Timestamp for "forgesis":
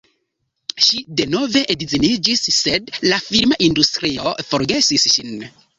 4.51-5.11